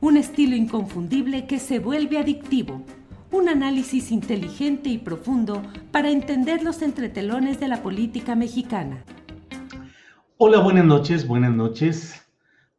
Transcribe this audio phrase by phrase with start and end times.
[0.00, 2.82] un estilo inconfundible que se vuelve adictivo,
[3.30, 5.62] un análisis inteligente y profundo
[5.92, 9.04] para entender los entretelones de la política mexicana.
[10.38, 12.26] Hola, buenas noches, buenas noches.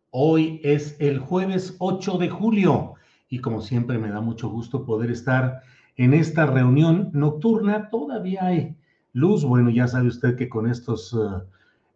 [0.10, 2.96] Hoy es el jueves 8 de julio
[3.30, 5.62] y como siempre me da mucho gusto poder estar
[5.98, 7.90] en esta reunión nocturna.
[7.92, 8.76] Todavía hay
[9.14, 11.44] luz, bueno, ya sabe usted que con estos uh,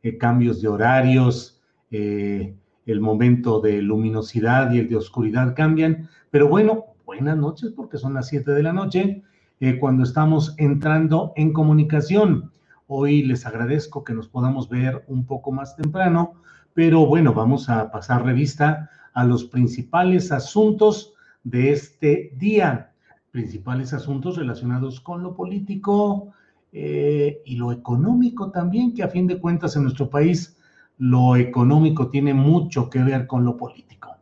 [0.03, 1.59] eh, cambios de horarios,
[1.89, 7.97] eh, el momento de luminosidad y el de oscuridad cambian, pero bueno, buenas noches porque
[7.97, 9.23] son las 7 de la noche
[9.59, 12.51] eh, cuando estamos entrando en comunicación.
[12.87, 16.33] Hoy les agradezco que nos podamos ver un poco más temprano,
[16.73, 21.13] pero bueno, vamos a pasar revista a los principales asuntos
[21.43, 22.91] de este día,
[23.31, 26.33] principales asuntos relacionados con lo político
[26.71, 30.57] eh, y lo económico también, que a fin de cuentas en nuestro país
[30.97, 34.15] lo económico tiene mucho que ver con lo político.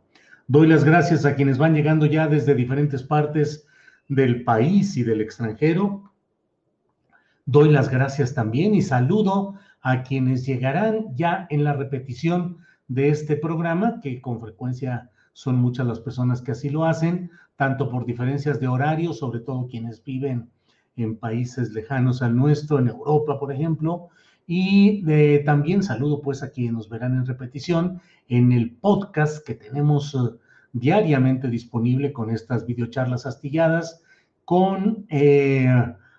[0.46, 3.66] Doy las gracias a quienes van llegando ya desde diferentes partes
[4.08, 6.12] del país y del extranjero.
[7.46, 12.58] Doy las gracias también y saludo a quienes llegarán ya en la repetición
[12.88, 17.88] de este programa, que con frecuencia son muchas las personas que así lo hacen, tanto
[17.88, 20.50] por diferencias de horario, sobre todo quienes viven
[20.96, 24.08] en países lejanos al nuestro, en Europa, por ejemplo,
[24.46, 25.02] y
[25.44, 30.38] también saludo pues a quienes nos verán en repetición en el podcast que tenemos uh,
[30.72, 34.02] diariamente disponible con estas videocharlas astilladas
[34.44, 35.66] con eh,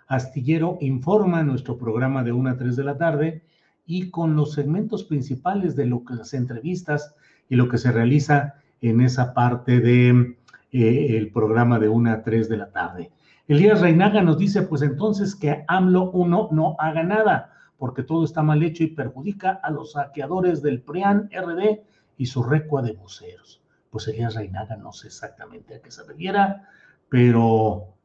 [0.08, 3.44] Astillero Informa, nuestro programa de 1 a 3 de la tarde,
[3.86, 7.14] y con los segmentos principales de lo que las entrevistas
[7.50, 10.38] y lo que se realiza en esa parte de
[10.72, 13.12] eh, programa de 1 a 3 de la tarde.
[13.48, 18.42] Elías Reinaga nos dice, pues entonces que AMLO 1 no haga nada porque todo está
[18.44, 21.82] mal hecho y perjudica a los saqueadores del PRIAN RD
[22.18, 23.62] y su recua de buceros.
[23.90, 26.70] Pues Elías Reinaga no sé exactamente a qué se refiera,
[27.10, 27.96] pero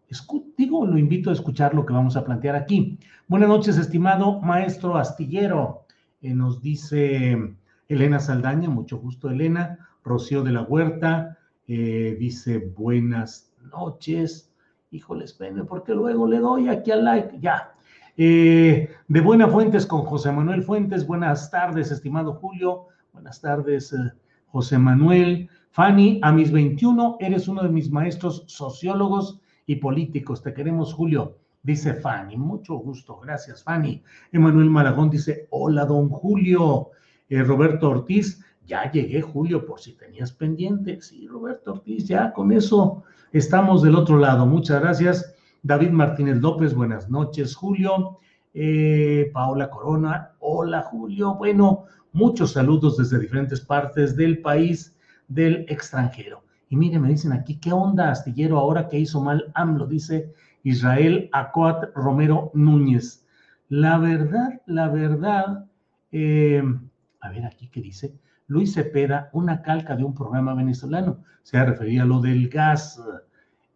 [0.56, 2.98] digo, lo invito a escuchar lo que vamos a plantear aquí.
[3.28, 5.86] Buenas noches, estimado maestro astillero.
[6.22, 7.56] Eh, nos dice
[7.88, 9.88] Elena Saldaña, mucho gusto, Elena.
[10.03, 14.53] Rocío de la Huerta eh, dice buenas noches.
[14.91, 17.38] Híjole, espérenme, porque luego le doy aquí al like.
[17.41, 17.75] Ya,
[18.16, 21.06] eh, de Buena Fuentes con José Manuel Fuentes.
[21.06, 22.87] Buenas tardes, estimado Julio.
[23.12, 24.12] Buenas tardes, eh,
[24.47, 25.48] José Manuel.
[25.71, 30.43] Fanny, a mis 21 eres uno de mis maestros sociólogos y políticos.
[30.43, 31.38] Te queremos, Julio.
[31.62, 33.19] Dice Fanny, mucho gusto.
[33.21, 34.03] Gracias, Fanny.
[34.32, 36.91] Emanuel Maragón dice, hola, don Julio.
[37.28, 41.00] Eh, Roberto Ortiz, ya llegué, Julio, por si tenías pendiente.
[41.00, 44.47] Sí, Roberto Ortiz, ya con eso estamos del otro lado.
[44.47, 45.34] Muchas gracias.
[45.62, 48.19] David Martínez López, buenas noches, Julio.
[48.54, 51.34] Eh, Paola Corona, hola, Julio.
[51.34, 54.97] Bueno, muchos saludos desde diferentes partes del país,
[55.28, 56.42] del extranjero.
[56.71, 59.86] Y mire, me dicen aquí, ¿qué onda, astillero, ahora que hizo mal AMLO?
[59.86, 63.27] Dice Israel Acoat Romero Núñez.
[63.68, 65.66] La verdad, la verdad,
[66.10, 66.63] eh,
[67.21, 68.15] a ver aquí qué dice.
[68.47, 71.22] Luis Cepeda, una calca de un programa venezolano.
[71.42, 73.01] Se refería a lo del gas.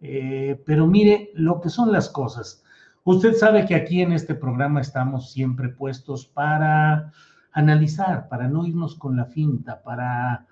[0.07, 2.63] Eh, pero mire lo que son las cosas.
[3.05, 7.11] Usted sabe que aquí en este programa estamos siempre puestos para
[7.53, 10.47] analizar, para no irnos con la finta, para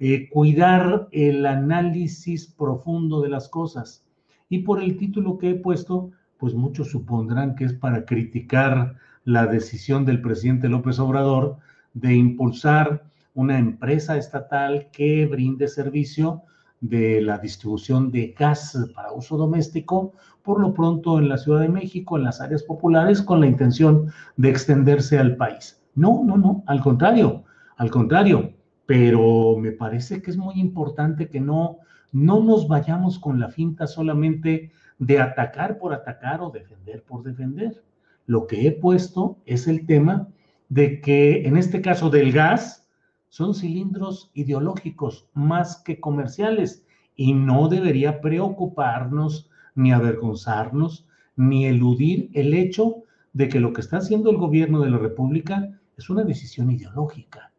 [0.00, 4.04] eh, cuidar el análisis profundo de las cosas.
[4.48, 9.46] Y por el título que he puesto, pues muchos supondrán que es para criticar la
[9.46, 11.58] decisión del presidente López Obrador
[11.94, 13.04] de impulsar
[13.34, 16.42] una empresa estatal que brinde servicio
[16.80, 20.12] de la distribución de gas para uso doméstico,
[20.42, 24.12] por lo pronto en la Ciudad de México, en las áreas populares, con la intención
[24.36, 25.82] de extenderse al país.
[25.94, 27.44] No, no, no, al contrario,
[27.76, 28.52] al contrario,
[28.86, 31.78] pero me parece que es muy importante que no,
[32.12, 37.82] no nos vayamos con la finta solamente de atacar por atacar o defender por defender.
[38.26, 40.28] Lo que he puesto es el tema
[40.68, 42.85] de que en este caso del gas
[43.28, 46.84] son cilindros ideológicos más que comerciales
[47.14, 51.06] y no debería preocuparnos ni avergonzarnos
[51.36, 53.02] ni eludir el hecho
[53.32, 57.52] de que lo que está haciendo el gobierno de la República es una decisión ideológica.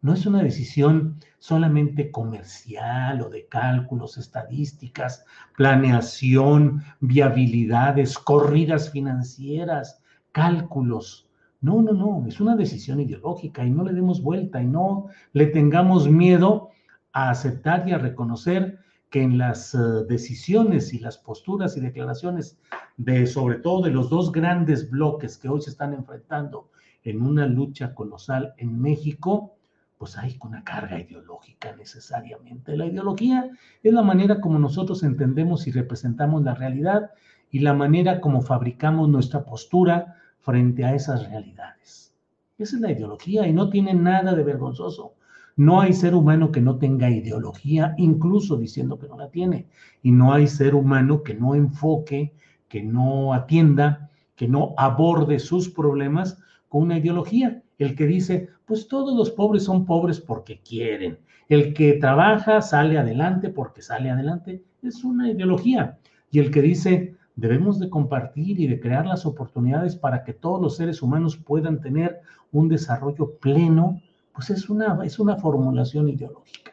[0.00, 5.24] No es una decisión solamente comercial o de cálculos, estadísticas,
[5.56, 11.28] planeación, viabilidades, corridas financieras, cálculos.
[11.62, 15.46] No, no, no, es una decisión ideológica y no le demos vuelta y no le
[15.46, 16.70] tengamos miedo
[17.12, 18.80] a aceptar y a reconocer
[19.10, 19.78] que en las eh,
[20.08, 22.58] decisiones y las posturas y declaraciones
[22.96, 26.68] de sobre todo de los dos grandes bloques que hoy se están enfrentando
[27.04, 29.54] en una lucha colosal en México,
[29.98, 32.76] pues hay una carga ideológica necesariamente.
[32.76, 33.50] La ideología
[33.84, 37.12] es la manera como nosotros entendemos y representamos la realidad
[37.52, 42.14] y la manera como fabricamos nuestra postura frente a esas realidades.
[42.58, 45.14] Esa es la ideología y no tiene nada de vergonzoso.
[45.56, 49.66] No hay ser humano que no tenga ideología, incluso diciendo que no la tiene.
[50.02, 52.34] Y no hay ser humano que no enfoque,
[52.68, 57.62] que no atienda, que no aborde sus problemas con una ideología.
[57.78, 61.18] El que dice, pues todos los pobres son pobres porque quieren.
[61.48, 64.62] El que trabaja sale adelante porque sale adelante.
[64.82, 65.98] Es una ideología.
[66.30, 70.60] Y el que dice, debemos de compartir y de crear las oportunidades para que todos
[70.60, 72.20] los seres humanos puedan tener
[72.50, 74.00] un desarrollo pleno,
[74.34, 76.72] pues es una, es una formulación ideológica.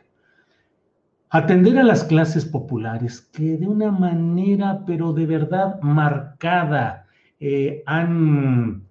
[1.30, 7.06] Atender a las clases populares que de una manera, pero de verdad marcada,
[7.40, 8.84] eh, han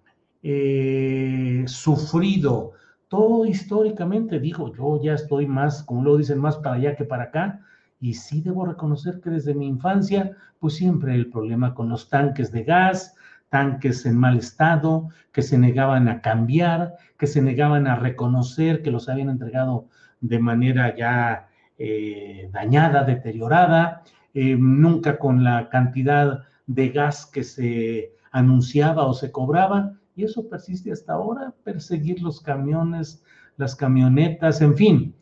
[0.43, 2.73] eh, sufrido
[3.09, 7.25] todo históricamente, digo, yo ya estoy más, como lo dicen, más para allá que para
[7.25, 7.61] acá,
[8.01, 12.53] y sí debo reconocer que desde mi infancia, pues siempre el problema con los tanques
[12.53, 13.15] de gas,
[13.49, 18.91] tanques en mal estado, que se negaban a cambiar, que se negaban a reconocer que
[18.91, 19.89] los habían entregado
[20.21, 21.49] de manera ya
[21.79, 24.03] eh, dañada, deteriorada,
[24.35, 30.49] eh, nunca con la cantidad de gas que se anunciaba o se cobraba, y eso
[30.49, 33.23] persiste hasta ahora, perseguir los camiones,
[33.57, 35.15] las camionetas, en fin.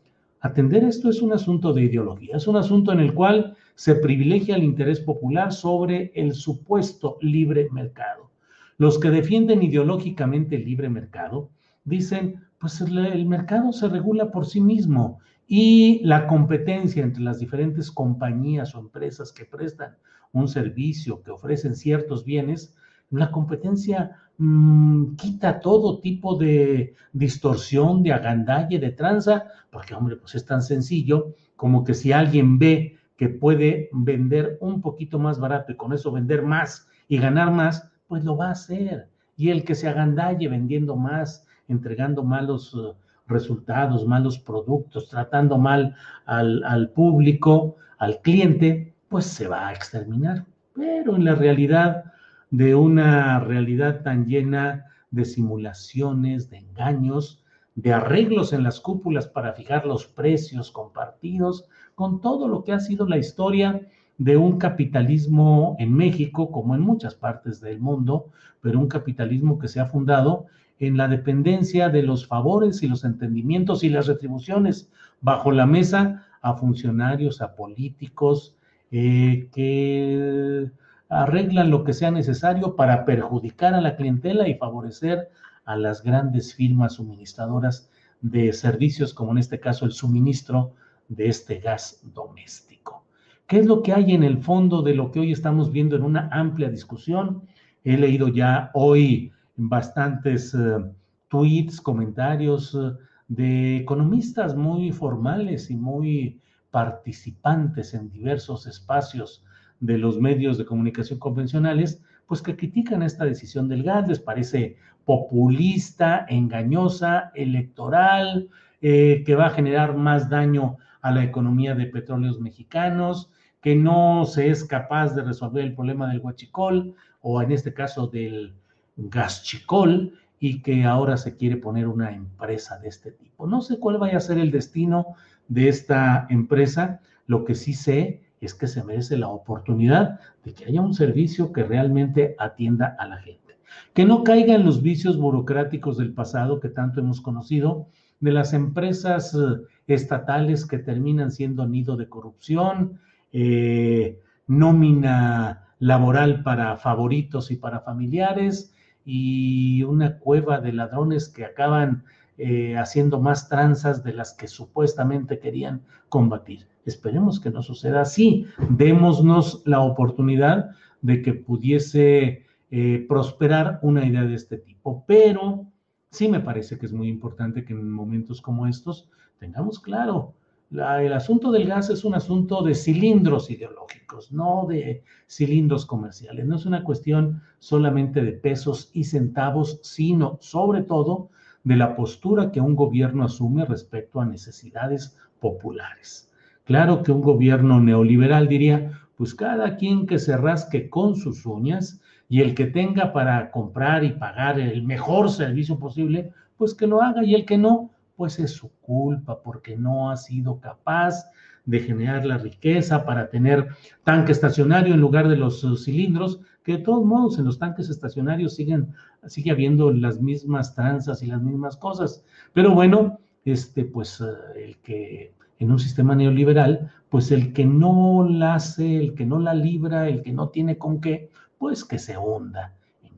[0.47, 4.55] Atender esto es un asunto de ideología, es un asunto en el cual se privilegia
[4.55, 8.31] el interés popular sobre el supuesto libre mercado.
[8.79, 11.51] Los que defienden ideológicamente el libre mercado
[11.85, 17.91] dicen, pues el mercado se regula por sí mismo y la competencia entre las diferentes
[17.91, 19.97] compañías o empresas que prestan
[20.31, 22.73] un servicio, que ofrecen ciertos bienes,
[23.11, 30.35] la competencia mmm, quita todo tipo de distorsión, de agandalle, de tranza, porque hombre, pues
[30.35, 35.73] es tan sencillo como que si alguien ve que puede vender un poquito más barato
[35.73, 39.09] y con eso vender más y ganar más, pues lo va a hacer.
[39.37, 42.95] Y el que se agandalle vendiendo más, entregando malos uh,
[43.27, 45.95] resultados, malos productos, tratando mal
[46.27, 50.45] al, al público, al cliente, pues se va a exterminar.
[50.75, 52.05] Pero en la realidad,
[52.51, 57.43] de una realidad tan llena de simulaciones, de engaños,
[57.75, 62.81] de arreglos en las cúpulas para fijar los precios compartidos, con todo lo que ha
[62.81, 63.81] sido la historia
[64.19, 68.31] de un capitalismo en México, como en muchas partes del mundo,
[68.63, 70.47] pero un capitalismo que se ha fundado
[70.79, 76.27] en la dependencia de los favores y los entendimientos y las retribuciones bajo la mesa
[76.43, 78.57] a funcionarios, a políticos,
[78.91, 80.71] eh, que
[81.09, 85.31] arreglan lo que sea necesario para perjudicar a la clientela y favorecer
[85.65, 90.73] a las grandes firmas suministradoras de servicios, como en este caso el suministro
[91.09, 93.05] de este gas doméstico.
[93.47, 96.03] ¿Qué es lo que hay en el fondo de lo que hoy estamos viendo en
[96.03, 97.43] una amplia discusión?
[97.85, 100.85] He leído ya hoy bastantes eh,
[101.29, 102.93] tweets, comentarios eh,
[103.29, 109.45] de economistas muy formales y muy participantes en diversos espacios
[109.81, 114.77] de los medios de comunicación convencionales, pues que critican esta decisión del gas, les parece
[115.05, 118.49] populista, engañosa, electoral,
[118.81, 123.31] eh, que va a generar más daño a la economía de petróleos mexicanos,
[123.61, 128.07] que no se es capaz de resolver el problema del huachicol o en este caso
[128.09, 128.55] del
[128.97, 133.47] Gaschicol y que ahora se quiere poner una empresa de este tipo.
[133.47, 135.15] No sé cuál vaya a ser el destino
[135.49, 140.65] de esta empresa, lo que sí sé es que se merece la oportunidad de que
[140.65, 143.59] haya un servicio que realmente atienda a la gente,
[143.93, 147.89] que no caiga en los vicios burocráticos del pasado que tanto hemos conocido,
[148.21, 152.99] de las empresas eh, estatales que terminan siendo nido de corrupción,
[153.33, 158.73] eh, nómina laboral para favoritos y para familiares
[159.05, 162.05] y una cueva de ladrones que acaban
[162.39, 166.67] eh, haciendo más tranzas de las que supuestamente querían combatir.
[166.85, 168.47] Esperemos que no suceda así.
[168.69, 170.71] Démonos la oportunidad
[171.03, 175.05] de que pudiese eh, prosperar una idea de este tipo.
[175.07, 175.67] Pero
[176.11, 180.35] sí me parece que es muy importante que en momentos como estos tengamos claro
[180.71, 186.45] el asunto del gas es un asunto de cilindros ideológicos, no de cilindros comerciales.
[186.47, 191.31] No es una cuestión solamente de pesos y centavos, sino sobre todo
[191.67, 196.31] de la postura que un gobierno asume respecto a necesidades populares.
[196.63, 202.01] Claro que un gobierno neoliberal diría, pues cada quien que se rasque con sus uñas
[202.29, 207.03] y el que tenga para comprar y pagar el mejor servicio posible, pues que lo
[207.03, 211.25] haga y el que no, pues es su culpa porque no ha sido capaz
[211.65, 213.71] de generar la riqueza para tener
[214.05, 217.89] tanque estacionario en lugar de los uh, cilindros, que de todos modos en los tanques
[217.89, 218.93] estacionarios siguen,
[219.29, 222.25] sigue habiendo las mismas tranzas y las mismas cosas.
[222.53, 228.29] Pero bueno, este, pues uh, el que en un sistema neoliberal, pues el que no
[228.29, 232.01] la hace, el que no la libra, el que no tiene con qué, pues que
[232.01, 232.75] se hunda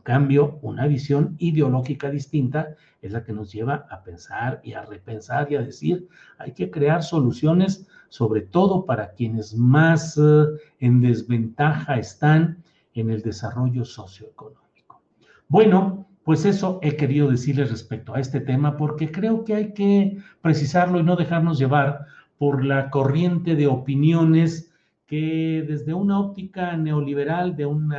[0.08, 5.52] cambio, una visión ideológica distinta es la que nos lleva a pensar y a repensar
[5.52, 10.46] y a decir, hay que crear soluciones, sobre todo para quienes más eh,
[10.80, 12.64] en desventaja están
[13.00, 15.02] en el desarrollo socioeconómico.
[15.48, 20.18] Bueno, pues eso he querido decirles respecto a este tema porque creo que hay que
[20.42, 24.72] precisarlo y no dejarnos llevar por la corriente de opiniones
[25.06, 27.94] que desde una óptica neoliberal, de un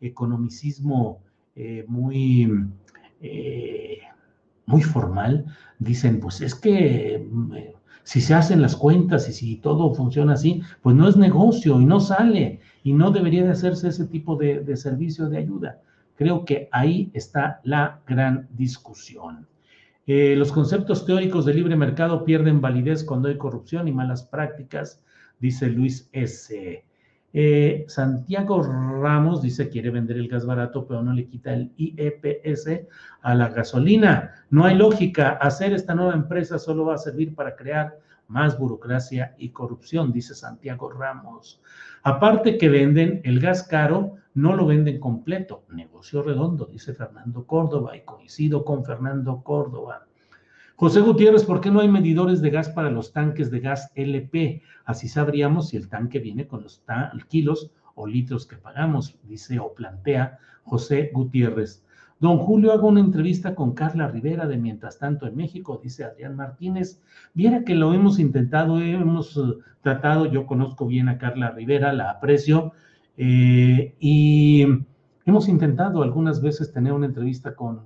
[0.00, 1.20] economicismo
[1.56, 2.48] eh, muy,
[3.20, 3.98] eh,
[4.66, 5.44] muy formal,
[5.78, 7.74] dicen, pues es que mm, eh,
[8.04, 11.84] si se hacen las cuentas y si todo funciona así, pues no es negocio y
[11.84, 15.80] no sale y no debería de hacerse ese tipo de, servicio de ayuda.
[16.14, 19.48] Creo que ahí está la gran discusión.
[20.06, 25.02] los conceptos teóricos de libre mercado pierden validez cuando hay corrupción y malas prácticas,
[25.40, 26.84] dice Luis S.
[27.32, 32.86] Eh, Santiago Ramos dice quiere vender el gas barato, pero no le quita el IEPS
[33.20, 34.30] a la gasolina.
[34.48, 35.30] No hay lógica.
[35.30, 40.34] Hacer esta nueva empresa solo va a servir para crear más burocracia y corrupción, dice
[40.34, 41.60] Santiago Ramos.
[42.02, 45.64] Aparte que venden el gas caro, no lo venden completo.
[45.70, 50.06] Negocio redondo, dice Fernando Córdoba, y coincido con Fernando Córdoba.
[50.76, 54.62] José Gutiérrez, ¿por qué no hay medidores de gas para los tanques de gas LP?
[54.84, 56.82] Así sabríamos si el tanque viene con los
[57.28, 61.85] kilos o litros que pagamos, dice o plantea José Gutiérrez.
[62.18, 66.34] Don Julio, hago una entrevista con Carla Rivera de Mientras tanto en México, dice Adrián
[66.34, 67.02] Martínez.
[67.34, 69.40] Viera que lo hemos intentado, hemos eh,
[69.82, 72.72] tratado, yo conozco bien a Carla Rivera, la aprecio,
[73.18, 74.66] eh, y
[75.26, 77.82] hemos intentado algunas veces tener una entrevista con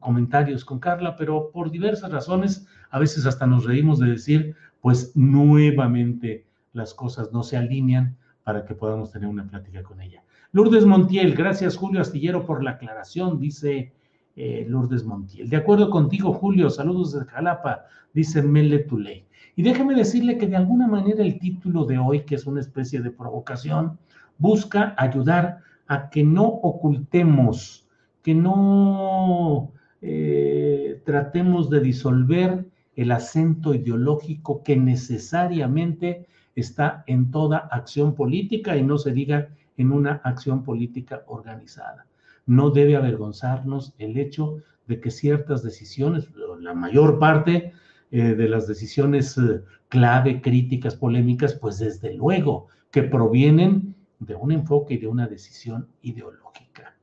[0.00, 5.12] comentarios con Carla, pero por diversas razones, a veces hasta nos reímos de decir, pues
[5.16, 10.22] nuevamente las cosas no se alinean para que podamos tener una plática con ella.
[10.52, 13.92] Lourdes Montiel, gracias Julio Astillero por la aclaración, dice
[14.36, 15.48] eh, Lourdes Montiel.
[15.48, 19.24] De acuerdo contigo, Julio, saludos desde Jalapa, dice Mele Tuley.
[19.56, 23.00] Y déjeme decirle que de alguna manera el título de hoy, que es una especie
[23.00, 23.98] de provocación,
[24.38, 27.86] busca ayudar a que no ocultemos
[28.26, 29.70] que no
[30.02, 36.26] eh, tratemos de disolver el acento ideológico que necesariamente
[36.56, 42.06] está en toda acción política y no se diga en una acción política organizada.
[42.46, 46.28] No debe avergonzarnos el hecho de que ciertas decisiones,
[46.60, 47.72] la mayor parte
[48.10, 54.52] eh, de las decisiones eh, clave, críticas, polémicas, pues desde luego que provienen de un
[54.52, 56.94] enfoque y de una decisión ideológica.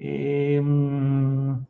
[0.00, 1.66] Um...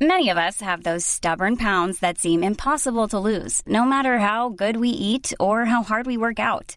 [0.00, 4.48] Many of us have those stubborn pounds that seem impossible to lose, no matter how
[4.48, 6.76] good we eat or how hard we work out.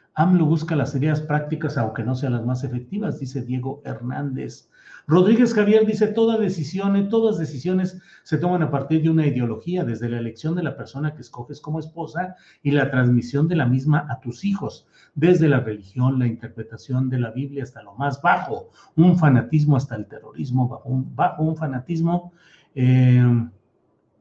[0.13, 4.69] AMLO busca las ideas prácticas, aunque no sean las más efectivas, dice Diego Hernández.
[5.07, 10.09] Rodríguez Javier dice, todas decisiones, todas decisiones se toman a partir de una ideología, desde
[10.09, 14.05] la elección de la persona que escoges como esposa y la transmisión de la misma
[14.09, 18.69] a tus hijos, desde la religión, la interpretación de la Biblia hasta lo más bajo,
[18.95, 22.33] un fanatismo hasta el terrorismo, bajo un, bajo un fanatismo.
[22.75, 23.49] Eh,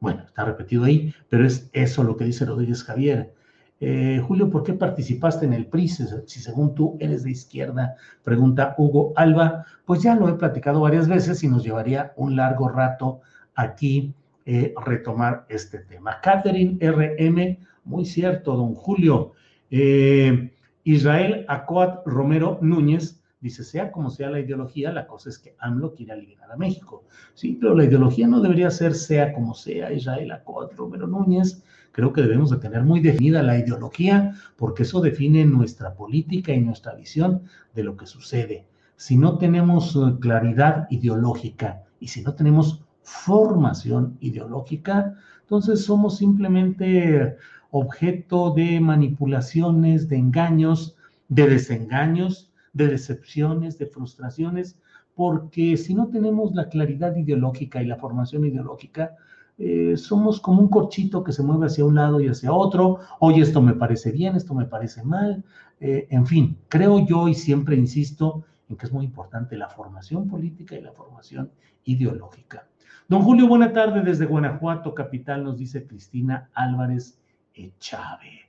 [0.00, 3.34] bueno, está repetido ahí, pero es eso lo que dice Rodríguez Javier.
[3.82, 7.96] Eh, Julio, ¿por qué participaste en el PRI si, según tú eres de izquierda?
[8.22, 9.64] Pregunta Hugo Alba.
[9.86, 13.20] Pues ya lo he platicado varias veces y nos llevaría un largo rato
[13.54, 16.20] aquí eh, retomar este tema.
[16.20, 19.32] Catherine RM, muy cierto, don Julio.
[19.70, 20.52] Eh,
[20.84, 25.94] Israel Acoat Romero Núñez dice, sea como sea la ideología, la cosa es que AMLO
[25.94, 27.04] quiere aliviar a México.
[27.32, 29.90] Sí, pero la ideología no debería ser sea como sea.
[29.90, 35.00] Israel Acoat Romero Núñez creo que debemos de tener muy definida la ideología, porque eso
[35.00, 37.42] define nuestra política y nuestra visión
[37.74, 38.66] de lo que sucede.
[38.96, 47.36] Si no tenemos eh, claridad ideológica y si no tenemos formación ideológica, entonces somos simplemente
[47.70, 50.96] objeto de manipulaciones, de engaños,
[51.28, 54.78] de desengaños, de decepciones, de frustraciones,
[55.14, 59.16] porque si no tenemos la claridad ideológica y la formación ideológica,
[59.62, 63.42] eh, somos como un corchito que se mueve hacia un lado y hacia otro, oye,
[63.42, 65.44] esto me parece bien, esto me parece mal,
[65.80, 70.28] eh, en fin, creo yo y siempre insisto en que es muy importante la formación
[70.28, 71.50] política y la formación
[71.84, 72.68] ideológica.
[73.06, 77.20] Don Julio, buena tarde desde Guanajuato, capital, nos dice Cristina Álvarez
[77.52, 78.48] Echave.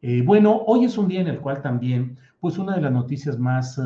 [0.00, 3.38] Eh, bueno, hoy es un día en el cual también, pues una de las noticias
[3.38, 3.78] más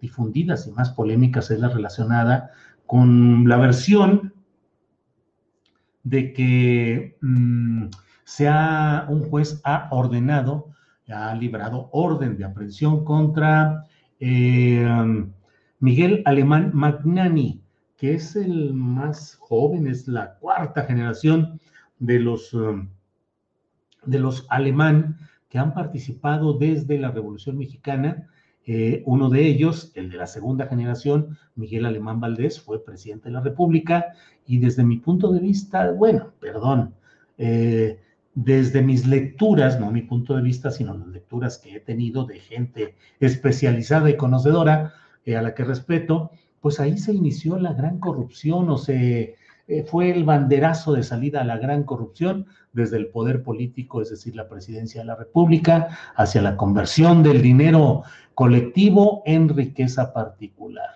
[0.00, 2.52] difundidas y más polémicas es la relacionada
[2.86, 4.31] con la versión
[6.04, 7.86] de que mm,
[8.24, 10.68] sea un juez ha ordenado,
[11.08, 13.84] ha librado orden de aprehensión contra
[14.20, 14.86] eh,
[15.80, 17.60] Miguel Alemán Magnani,
[17.96, 21.60] que es el más joven, es la cuarta generación
[21.98, 22.88] de los, um,
[24.04, 28.28] de los alemán que han participado desde la Revolución Mexicana.
[28.64, 33.32] Eh, uno de ellos, el de la segunda generación, Miguel Alemán Valdés, fue presidente de
[33.32, 34.14] la República
[34.46, 36.94] y desde mi punto de vista, bueno, perdón,
[37.38, 37.98] eh,
[38.34, 42.38] desde mis lecturas, no mi punto de vista, sino las lecturas que he tenido de
[42.38, 44.94] gente especializada y conocedora,
[45.24, 49.34] eh, a la que respeto, pues ahí se inició la gran corrupción o se
[49.72, 54.10] eh, fue el banderazo de salida a la gran corrupción desde el poder político, es
[54.10, 58.02] decir, la presidencia de la República, hacia la conversión del dinero
[58.34, 60.90] colectivo en riqueza particular.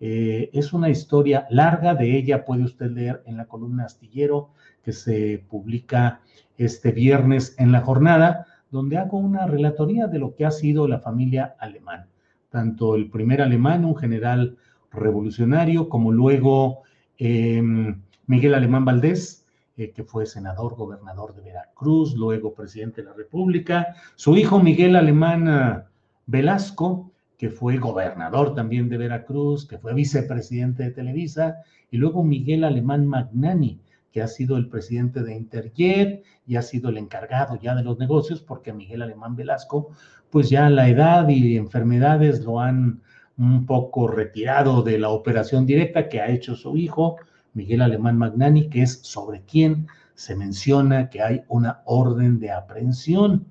[0.00, 4.48] Eh, es una historia larga, de ella puede usted leer en la columna astillero
[4.82, 6.20] que se publica
[6.56, 10.98] este viernes en la jornada, donde hago una relatoría de lo que ha sido la
[10.98, 12.06] familia alemán,
[12.48, 14.56] tanto el primer alemán, un general
[14.90, 16.84] revolucionario, como luego
[17.18, 19.44] em, Miguel Alemán Valdés,
[19.76, 24.96] eh, que fue senador, gobernador de Veracruz, luego presidente de la República, su hijo Miguel
[24.96, 25.86] Alemán ah,
[26.26, 31.56] Velasco, que fue gobernador también de Veracruz, que fue vicepresidente de Televisa,
[31.90, 33.80] y luego Miguel Alemán Magnani,
[34.12, 37.98] que ha sido el presidente de Interjet y ha sido el encargado ya de los
[37.98, 39.90] negocios, porque Miguel Alemán Velasco,
[40.30, 43.02] pues ya la edad y enfermedades lo han
[43.36, 47.16] un poco retirado de la operación directa que ha hecho su hijo,
[47.54, 53.46] Miguel Alemán Magnani, que es sobre quien se menciona que hay una orden de aprehensión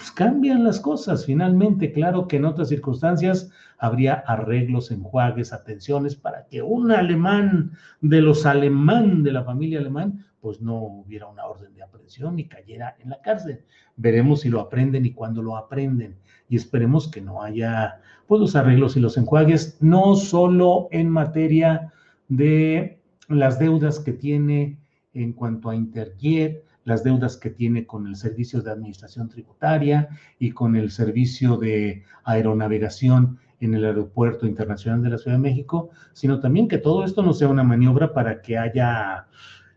[0.00, 1.26] pues cambian las cosas.
[1.26, 8.22] Finalmente, claro que en otras circunstancias habría arreglos, enjuagues, atenciones para que un alemán de
[8.22, 12.96] los alemán, de la familia alemán, pues no hubiera una orden de aprehensión y cayera
[13.00, 13.62] en la cárcel.
[13.96, 16.16] Veremos si lo aprenden y cuándo lo aprenden.
[16.48, 21.92] Y esperemos que no haya pues los arreglos y los enjuagues, no solo en materia
[22.28, 22.99] de
[23.30, 24.78] las deudas que tiene
[25.14, 30.50] en cuanto a Interjet, las deudas que tiene con el Servicio de Administración Tributaria y
[30.50, 36.40] con el Servicio de Aeronavegación en el Aeropuerto Internacional de la Ciudad de México, sino
[36.40, 39.26] también que todo esto no sea una maniobra para que haya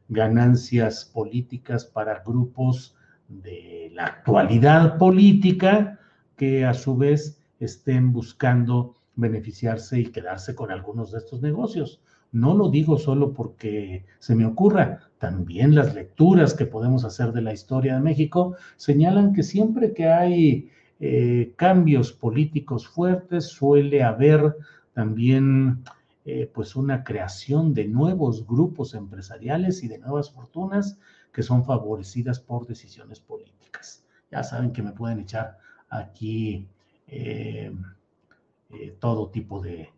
[0.09, 2.95] ganancias políticas para grupos
[3.27, 5.99] de la actualidad política
[6.37, 12.01] que a su vez estén buscando beneficiarse y quedarse con algunos de estos negocios.
[12.33, 17.43] No lo digo solo porque se me ocurra, también las lecturas que podemos hacer de
[17.43, 24.57] la historia de México señalan que siempre que hay eh, cambios políticos fuertes suele haber
[24.93, 25.83] también
[26.25, 30.97] eh, pues una creación de nuevos grupos empresariales y de nuevas fortunas
[31.31, 34.07] que son favorecidas por decisiones políticas.
[34.31, 36.67] Ya saben que me pueden echar aquí
[37.07, 37.71] eh,
[38.99, 39.91] todo tipo de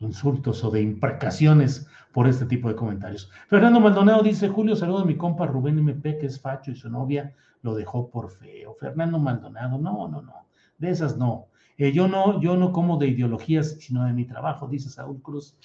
[0.00, 3.30] insultos o de imprecaciones por este tipo de comentarios.
[3.48, 6.88] Fernando Maldonado dice, Julio, saludo a mi compa Rubén MP, que es facho y su
[6.88, 8.74] novia lo dejó por feo.
[8.74, 10.46] Fernando Maldonado, no, no, no,
[10.78, 11.46] de esas no.
[11.78, 15.56] Eh, yo no, yo no como de ideologías, sino de mi trabajo, dice Saúl Cruz.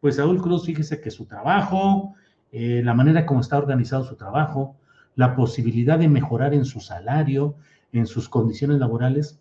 [0.00, 2.14] Pues Saúl Cruz, fíjese que su trabajo,
[2.50, 4.76] eh, la manera como está organizado su trabajo,
[5.14, 7.54] la posibilidad de mejorar en su salario,
[7.92, 9.38] en sus condiciones laborales,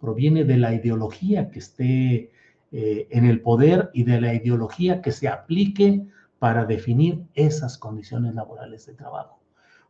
[0.00, 2.30] proviene de la ideología que esté
[2.72, 6.06] eh, en el poder y de la ideología que se aplique
[6.38, 9.40] para definir esas condiciones laborales de trabajo.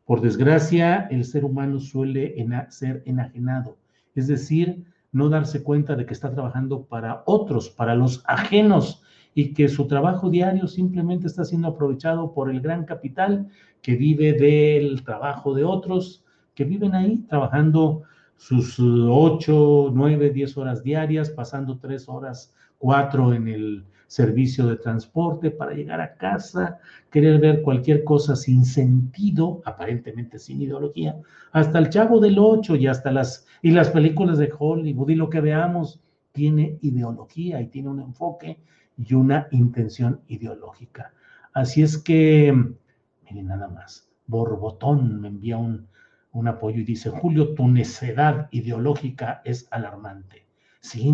[0.04, 2.34] Por desgracia, el ser humano suele
[2.70, 3.76] ser enajenado,
[4.14, 9.02] es decir, no darse cuenta de que está trabajando para otros, para los ajenos,
[9.34, 13.48] y que su trabajo diario simplemente está siendo aprovechado por el gran capital
[13.82, 18.02] que vive del trabajo de otros, que viven ahí trabajando
[18.36, 25.50] sus ocho, nueve, diez horas diarias, pasando tres horas, cuatro en el servicio de transporte
[25.52, 31.20] para llegar a casa, querer ver cualquier cosa sin sentido, aparentemente sin ideología,
[31.52, 35.30] hasta el Chavo del Ocho y hasta las, y las películas de Hollywood y lo
[35.30, 36.00] que veamos
[36.32, 38.58] tiene ideología y tiene un enfoque
[38.96, 41.12] y una intención ideológica.
[41.52, 42.52] Así es que,
[43.28, 45.86] miren nada más, Borbotón me envía un,
[46.32, 50.46] un apoyo y dice, Julio, tu necedad ideológica es alarmante.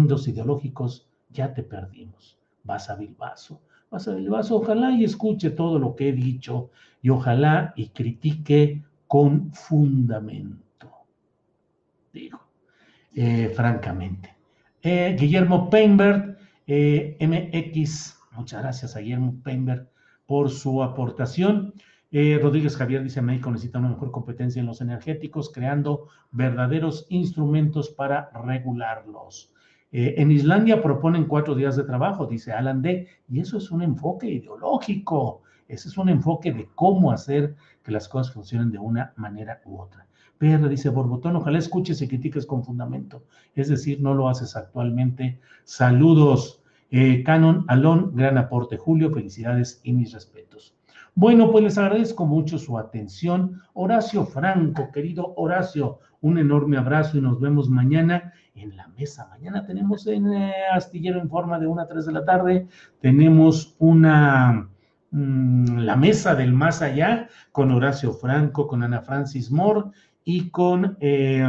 [0.07, 1.06] Dos ideológicos
[1.37, 3.63] ya te perdimos vas a Bilbaso.
[3.91, 6.71] Vas a Bilbaso, ojalá y escuche todo lo que he dicho
[7.01, 10.91] y ojalá y critique con fundamento,
[12.13, 12.41] digo,
[13.15, 14.35] eh, francamente.
[14.83, 19.89] Eh, Guillermo Peinbert, eh, MX, muchas gracias a Guillermo Peinbert
[20.27, 21.73] por su aportación.
[22.13, 28.31] Rodríguez Javier dice, México necesita una mejor competencia en los energéticos, creando verdaderos instrumentos para
[28.31, 29.53] regularlos.
[29.93, 33.83] Eh, en Islandia proponen cuatro días de trabajo, dice Alan D., y eso es un
[33.83, 39.13] enfoque ideológico, ese es un enfoque de cómo hacer que las cosas funcionen de una
[39.17, 40.07] manera u otra.
[40.39, 45.41] PR dice Borbotón, ojalá escuches y critiques con fundamento, es decir, no lo haces actualmente.
[45.65, 50.77] Saludos, eh, Canon Alon, gran aporte, Julio, felicidades y mis respetos.
[51.15, 53.63] Bueno, pues les agradezco mucho su atención.
[53.73, 59.29] Horacio Franco, querido Horacio, un enorme abrazo y nos vemos mañana en la mesa.
[59.31, 62.67] Mañana tenemos en eh, Astillero en forma de 1 a 3 de la tarde,
[63.01, 64.69] tenemos una,
[65.11, 69.91] mm, la mesa del más allá con Horacio Franco, con Ana Francis Moore
[70.25, 71.47] y con eh,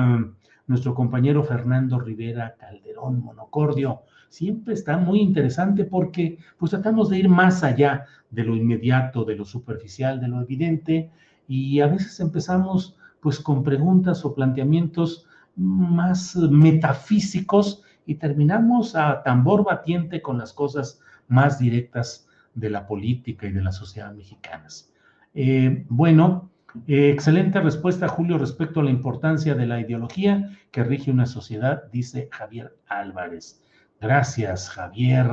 [0.67, 7.29] nuestro compañero Fernando Rivera Calderón Monocordio siempre está muy interesante porque pues tratamos de ir
[7.29, 11.09] más allá de lo inmediato, de lo superficial, de lo evidente
[11.47, 15.26] y a veces empezamos pues con preguntas o planteamientos
[15.57, 23.47] más metafísicos y terminamos a tambor batiente con las cosas más directas de la política
[23.47, 24.91] y de la sociedad mexicanas.
[25.33, 26.49] Eh, bueno,
[26.87, 31.83] eh, excelente respuesta, Julio, respecto a la importancia de la ideología que rige una sociedad,
[31.91, 33.61] dice Javier Álvarez.
[33.99, 35.27] Gracias, Javier.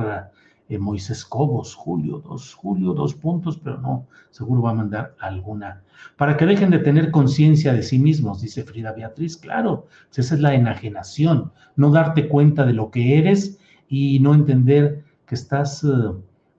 [0.67, 5.83] Eh, Moisés Cobos, Julio, dos, Julio, dos puntos, pero no, seguro va a mandar alguna.
[6.17, 10.35] Para que dejen de tener conciencia de sí mismos, dice Frida Beatriz, claro, pues esa
[10.35, 15.83] es la enajenación, no darte cuenta de lo que eres y no entender que estás
[15.83, 15.87] eh,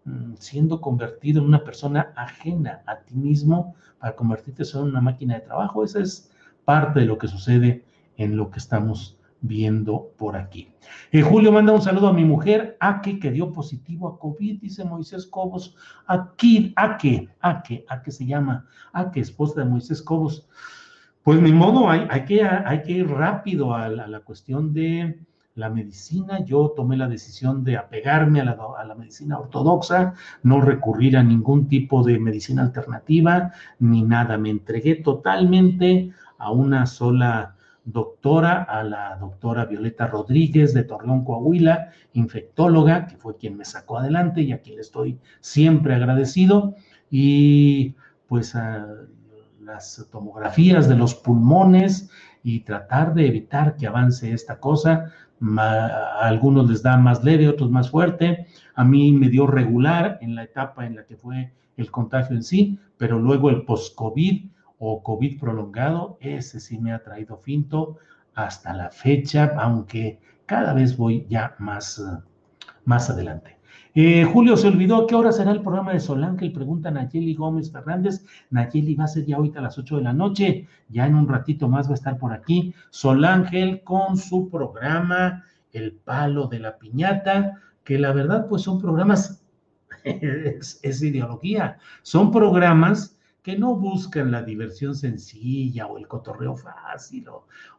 [0.05, 5.35] mm, siendo convertido en una persona ajena a ti mismo para convertirte en una máquina
[5.35, 5.83] de trabajo.
[5.83, 6.31] Esa es
[6.65, 7.85] parte de lo que sucede
[8.17, 9.16] en lo que estamos
[9.47, 10.73] viendo por aquí.
[11.13, 14.85] Eh, Julio manda un saludo a mi mujer, Ake, que dio positivo a COVID, dice
[14.85, 15.75] Moisés Cobos.
[16.07, 20.49] Aquí, Ake, Ake, Ake se llama, Ake, esposa de Moisés Cobos.
[21.23, 25.19] Pues ni modo, hay, hay, que, hay que ir rápido a la, cuestión de
[25.57, 26.45] la medicina.
[26.45, 31.25] Yo tomé la decisión de apegarme a la, a la medicina ortodoxa, no recurrir a
[31.25, 34.39] ningún tipo de medicina alternativa, ni nada.
[34.39, 37.56] Me entregué totalmente a una sola
[37.87, 43.99] doctora, a la doctora Violeta Rodríguez de Torreón, Coahuila, infectóloga, que fue quien me sacó
[43.99, 46.75] adelante y a quien le estoy siempre agradecido,
[47.11, 47.95] y
[48.27, 48.87] pues a
[49.63, 52.11] las tomografías de los pulmones
[52.43, 55.13] y tratar de evitar que avance esta cosa.
[55.59, 58.47] A algunos les da más leve, otros más fuerte.
[58.75, 62.43] A mí me dio regular en la etapa en la que fue el contagio en
[62.43, 64.47] sí, pero luego el post-COVID
[64.79, 67.99] o COVID prolongado, ese sí me ha traído finto
[68.35, 72.03] hasta la fecha, aunque cada vez voy ya más,
[72.85, 73.57] más adelante.
[73.99, 77.73] Eh, Julio se olvidó qué hora será el programa de Solange y pregunta Nayeli Gómez
[77.73, 78.27] Fernández.
[78.51, 81.27] Nayeli va a ser ya ahorita a las 8 de la noche, ya en un
[81.27, 82.75] ratito más va a estar por aquí.
[82.91, 89.43] Solángel con su programa El Palo de la Piñata, que la verdad pues son programas,
[90.05, 93.16] es ideología, son programas
[93.47, 97.27] que no buscan la diversión sencilla o el cotorreo fácil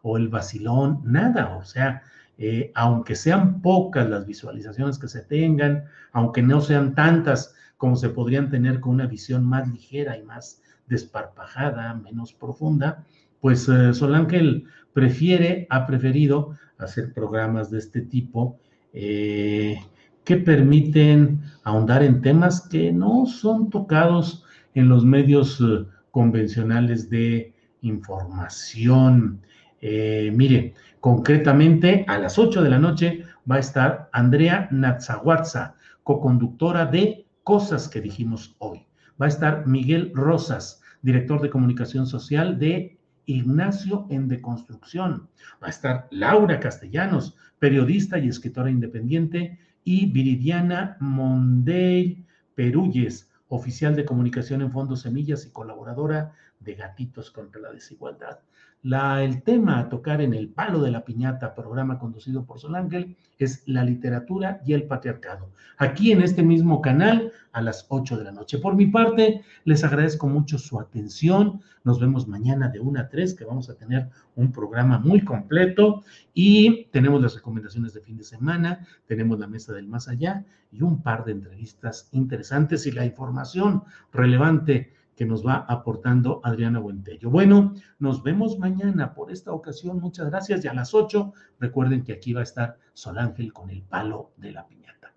[0.02, 2.04] o, el vacilón, nada, o sea,
[2.38, 8.08] eh, aunque sean pocas las visualizaciones que se tengan, aunque no sean tantas como se
[8.08, 13.04] podrían tener con una visión más ligera y más desparpajada, menos profunda,
[13.42, 18.58] pues eh, Sol Ángel prefiere, ha preferido hacer programas de este tipo
[18.94, 19.82] eh,
[20.24, 24.46] que permiten ahondar en temas que no son tocados
[24.78, 29.42] en los medios eh, convencionales de información.
[29.82, 36.86] Eh, mire, concretamente a las 8 de la noche va a estar Andrea Natzahuatza, coconductora
[36.86, 38.86] de Cosas que dijimos hoy.
[39.20, 45.28] Va a estar Miguel Rosas, director de comunicación social de Ignacio en Deconstrucción.
[45.64, 54.06] Va a estar Laura Castellanos, periodista y escritora independiente, y Viridiana Mondey Perúyes, oficial de
[54.06, 58.40] comunicación en Fondos Semillas y colaboradora de Gatitos contra la Desigualdad.
[58.88, 62.74] La, el tema a tocar en el palo de la piñata, programa conducido por Sol
[62.74, 65.50] Ángel, es la literatura y el patriarcado.
[65.78, 68.60] Aquí en este mismo canal a las 8 de la noche.
[68.60, 71.60] Por mi parte, les agradezco mucho su atención.
[71.84, 76.06] Nos vemos mañana de 1 a 3, que vamos a tener un programa muy completo
[76.34, 80.82] y tenemos las recomendaciones de fin de semana, tenemos la mesa del más allá y
[80.82, 87.32] un par de entrevistas interesantes y la información relevante que nos va aportando Adriana Buentello.
[87.32, 90.00] Bueno, nos vemos mañana por esta ocasión.
[90.00, 90.64] Muchas gracias.
[90.64, 94.32] Y a las 8, recuerden que aquí va a estar Sol Ángel con el palo
[94.38, 95.14] de la piñata.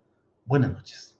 [0.47, 1.19] Buenas noches.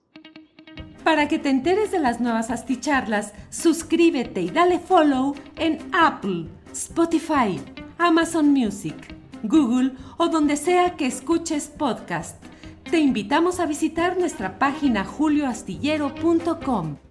[1.03, 7.61] Para que te enteres de las nuevas asticharlas, suscríbete y dale follow en Apple, Spotify,
[7.99, 12.43] Amazon Music, Google o donde sea que escuches podcast.
[12.89, 17.10] Te invitamos a visitar nuestra página julioastillero.com.